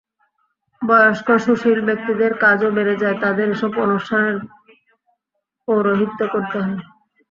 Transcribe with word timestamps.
বয়স্ক 0.81 1.27
সুশীল 1.45 1.79
ব্যক্তিদের 1.87 2.31
কাজও 2.43 2.69
বেড়ে 2.77 2.95
যায়, 3.01 3.17
তাঁদের 3.23 3.47
এসব 3.49 3.71
অনুষ্ঠানের 3.85 4.37
পৌরহিত্য 5.67 6.19
করতে 6.33 6.57
হয়। 6.63 6.79